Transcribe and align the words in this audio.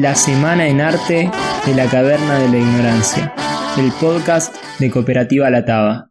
La 0.00 0.14
Semana 0.14 0.68
en 0.68 0.80
Arte 0.80 1.30
de 1.66 1.74
la 1.74 1.86
Caverna 1.86 2.38
de 2.38 2.48
la 2.48 2.56
Ignorancia, 2.56 3.34
el 3.76 3.92
podcast 4.00 4.54
de 4.78 4.90
Cooperativa 4.90 5.50
La 5.50 5.66
Taba. 5.66 6.10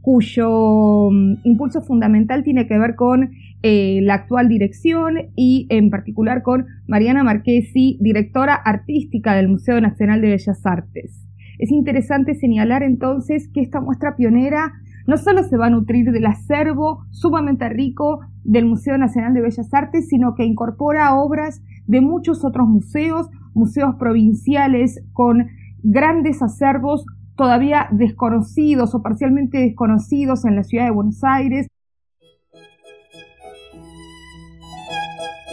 cuyo 0.00 1.10
mm, 1.10 1.40
impulso 1.44 1.82
fundamental 1.82 2.42
tiene 2.42 2.66
que 2.66 2.78
ver 2.78 2.94
con 2.94 3.30
eh, 3.62 4.00
la 4.02 4.14
actual 4.14 4.48
dirección 4.48 5.14
y 5.34 5.66
en 5.70 5.90
particular 5.90 6.42
con 6.42 6.66
Mariana 6.86 7.24
Marchesi, 7.24 7.98
directora 8.00 8.54
artística 8.54 9.34
del 9.34 9.48
Museo 9.48 9.80
Nacional 9.80 10.20
de 10.20 10.28
Bellas 10.28 10.64
Artes. 10.64 11.26
Es 11.58 11.72
interesante 11.72 12.34
señalar 12.34 12.82
entonces 12.82 13.48
que 13.52 13.60
esta 13.60 13.80
muestra 13.80 14.14
pionera 14.16 14.72
no 15.08 15.16
solo 15.16 15.42
se 15.42 15.56
va 15.56 15.66
a 15.66 15.70
nutrir 15.70 16.12
del 16.12 16.26
acervo 16.26 17.04
sumamente 17.10 17.68
rico 17.68 18.20
del 18.44 18.66
Museo 18.66 18.96
Nacional 18.98 19.34
de 19.34 19.40
Bellas 19.40 19.72
Artes, 19.72 20.06
sino 20.08 20.34
que 20.34 20.44
incorpora 20.44 21.14
obras 21.14 21.62
de 21.86 22.00
muchos 22.00 22.44
otros 22.44 22.68
museos, 22.68 23.28
museos 23.54 23.94
provinciales 23.98 25.02
con 25.12 25.48
grandes 25.82 26.42
acervos 26.42 27.04
todavía 27.36 27.88
desconocidos 27.90 28.94
o 28.94 29.02
parcialmente 29.02 29.58
desconocidos 29.58 30.44
en 30.44 30.56
la 30.56 30.64
ciudad 30.64 30.84
de 30.84 30.90
Buenos 30.90 31.24
Aires. 31.24 31.68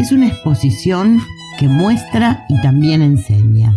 Es 0.00 0.12
una 0.12 0.28
exposición 0.28 1.20
que 1.58 1.68
muestra 1.68 2.46
y 2.48 2.58
también 2.62 3.02
enseña. 3.02 3.76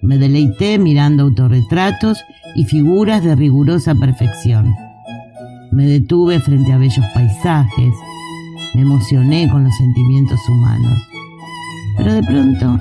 Me 0.00 0.16
deleité 0.16 0.78
mirando 0.78 1.24
autorretratos 1.24 2.24
y 2.54 2.64
figuras 2.64 3.22
de 3.22 3.36
rigurosa 3.36 3.94
perfección. 3.94 4.74
Me 5.70 5.84
detuve 5.84 6.40
frente 6.40 6.72
a 6.72 6.78
bellos 6.78 7.04
paisajes, 7.12 7.92
me 8.74 8.80
emocioné 8.80 9.50
con 9.50 9.64
los 9.64 9.76
sentimientos 9.76 10.40
humanos. 10.48 11.06
Pero 11.98 12.14
de 12.14 12.22
pronto 12.22 12.80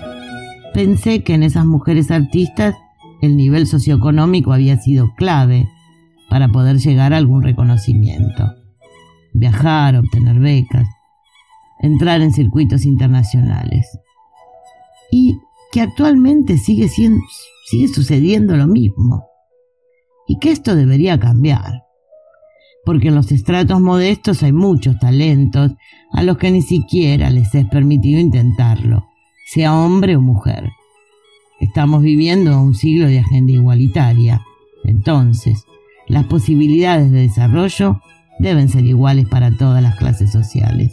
pensé 0.74 1.24
que 1.26 1.34
en 1.34 1.44
esas 1.44 1.66
mujeres 1.66 2.10
artistas 2.10 2.74
el 3.22 3.36
nivel 3.36 3.68
socioeconómico 3.68 4.54
había 4.54 4.78
sido 4.78 5.14
clave 5.16 5.68
para 6.30 6.48
poder 6.48 6.78
llegar 6.78 7.14
a 7.14 7.18
algún 7.18 7.44
reconocimiento. 7.44 8.50
Viajar, 9.34 9.98
obtener 9.98 10.40
becas, 10.40 10.88
entrar 11.82 12.22
en 12.22 12.32
circuitos 12.32 12.86
internacionales. 12.86 13.88
Y 15.12 15.38
que 15.72 15.82
actualmente 15.82 16.58
sigue, 16.58 16.88
siendo, 16.88 17.22
sigue 17.66 17.88
sucediendo 17.88 18.56
lo 18.56 18.68
mismo. 18.68 19.26
Y 20.28 20.38
que 20.40 20.52
esto 20.52 20.76
debería 20.76 21.20
cambiar. 21.20 21.84
Porque 22.86 23.10
en 23.10 23.16
los 23.16 23.32
estratos 23.32 23.80
modestos 23.82 24.42
hay 24.44 24.54
muchos 24.54 24.98
talentos 25.00 25.72
a 26.12 26.24
los 26.24 26.38
que 26.38 26.52
ni 26.52 26.62
siquiera 26.62 27.30
les 27.30 27.54
es 27.54 27.68
permitido 27.68 28.20
intentarlo, 28.20 29.06
sea 29.48 29.76
hombre 29.76 30.16
o 30.16 30.22
mujer. 30.22 30.70
Estamos 31.60 32.02
viviendo 32.02 32.60
un 32.60 32.74
siglo 32.74 33.08
de 33.08 33.20
agenda 33.20 33.52
igualitaria. 33.52 34.42
Entonces, 34.84 35.64
las 36.08 36.26
posibilidades 36.26 37.12
de 37.12 37.22
desarrollo 37.22 38.02
deben 38.40 38.68
ser 38.68 38.86
iguales 38.86 39.28
para 39.28 39.56
todas 39.56 39.84
las 39.84 39.96
clases 39.98 40.32
sociales. 40.32 40.92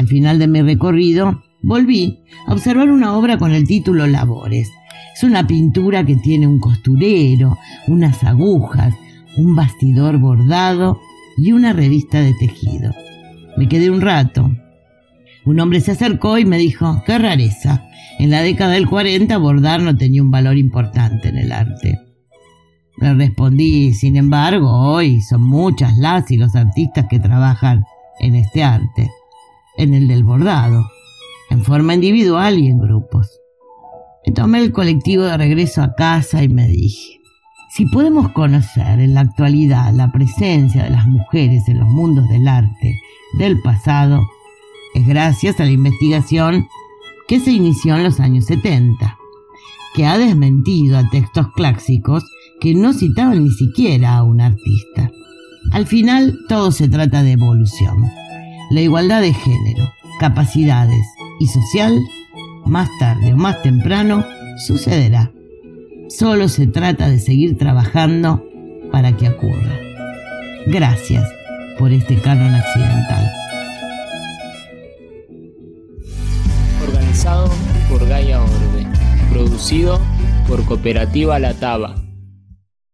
Al 0.00 0.08
final 0.08 0.38
de 0.38 0.48
mi 0.48 0.62
recorrido, 0.62 1.42
volví 1.60 2.20
a 2.46 2.54
observar 2.54 2.90
una 2.90 3.18
obra 3.18 3.36
con 3.36 3.52
el 3.52 3.66
título 3.66 4.06
Labores. 4.06 4.72
Es 5.14 5.22
una 5.24 5.46
pintura 5.46 6.06
que 6.06 6.16
tiene 6.16 6.46
un 6.46 6.58
costurero, 6.58 7.58
unas 7.86 8.24
agujas, 8.24 8.94
un 9.36 9.54
bastidor 9.54 10.16
bordado 10.16 10.98
y 11.36 11.52
una 11.52 11.74
revista 11.74 12.22
de 12.22 12.32
tejido. 12.32 12.94
Me 13.58 13.68
quedé 13.68 13.90
un 13.90 14.00
rato. 14.00 14.50
Un 15.44 15.60
hombre 15.60 15.82
se 15.82 15.90
acercó 15.90 16.38
y 16.38 16.46
me 16.46 16.56
dijo, 16.56 17.02
qué 17.04 17.18
rareza, 17.18 17.86
en 18.18 18.30
la 18.30 18.40
década 18.40 18.72
del 18.72 18.88
40 18.88 19.36
bordar 19.36 19.82
no 19.82 19.94
tenía 19.98 20.22
un 20.22 20.30
valor 20.30 20.56
importante 20.56 21.28
en 21.28 21.36
el 21.36 21.52
arte. 21.52 22.00
Le 22.96 23.12
respondí, 23.12 23.92
sin 23.92 24.16
embargo, 24.16 24.70
hoy 24.70 25.20
son 25.20 25.42
muchas 25.42 25.98
las 25.98 26.30
y 26.30 26.38
los 26.38 26.56
artistas 26.56 27.04
que 27.10 27.20
trabajan 27.20 27.84
en 28.18 28.34
este 28.34 28.62
arte, 28.62 29.10
en 29.80 29.94
el 29.94 30.08
del 30.08 30.24
bordado, 30.24 30.90
en 31.48 31.64
forma 31.64 31.94
individual 31.94 32.58
y 32.58 32.68
en 32.68 32.78
grupos. 32.78 33.40
Me 34.26 34.34
tomé 34.34 34.60
el 34.60 34.72
colectivo 34.72 35.24
de 35.24 35.38
regreso 35.38 35.82
a 35.82 35.94
casa 35.94 36.44
y 36.44 36.48
me 36.50 36.68
dije, 36.68 37.18
si 37.74 37.86
podemos 37.86 38.30
conocer 38.32 39.00
en 39.00 39.14
la 39.14 39.20
actualidad 39.20 39.94
la 39.94 40.12
presencia 40.12 40.84
de 40.84 40.90
las 40.90 41.06
mujeres 41.06 41.66
en 41.66 41.80
los 41.80 41.88
mundos 41.88 42.28
del 42.28 42.46
arte 42.46 43.00
del 43.38 43.58
pasado, 43.62 44.20
es 44.94 45.06
gracias 45.06 45.60
a 45.60 45.64
la 45.64 45.70
investigación 45.70 46.68
que 47.26 47.40
se 47.40 47.52
inició 47.52 47.96
en 47.96 48.04
los 48.04 48.20
años 48.20 48.44
70, 48.46 49.16
que 49.94 50.04
ha 50.04 50.18
desmentido 50.18 50.98
a 50.98 51.08
textos 51.08 51.46
clásicos 51.54 52.24
que 52.60 52.74
no 52.74 52.92
citaban 52.92 53.44
ni 53.44 53.50
siquiera 53.50 54.16
a 54.16 54.24
un 54.24 54.42
artista. 54.42 55.10
Al 55.72 55.86
final, 55.86 56.36
todo 56.48 56.70
se 56.70 56.88
trata 56.88 57.22
de 57.22 57.32
evolución. 57.32 58.19
La 58.70 58.80
igualdad 58.80 59.20
de 59.20 59.34
género, 59.34 59.92
capacidades 60.20 61.04
y 61.40 61.48
social, 61.48 62.00
más 62.64 62.88
tarde 62.98 63.34
o 63.34 63.36
más 63.36 63.60
temprano, 63.62 64.24
sucederá. 64.66 65.32
Solo 66.08 66.48
se 66.48 66.66
trata 66.66 67.08
de 67.08 67.18
seguir 67.18 67.58
trabajando 67.58 68.44
para 68.92 69.16
que 69.16 69.28
ocurra. 69.28 69.76
Gracias 70.66 71.28
por 71.78 71.92
este 71.92 72.20
canon 72.20 72.54
accidental. 72.54 73.30
por 77.90 78.06
Gaia 78.08 78.40
Orbe, 78.40 78.86
producido 79.30 80.00
por 80.48 80.64
Cooperativa 80.64 81.38
La 81.38 81.54
Taba. 81.54 82.09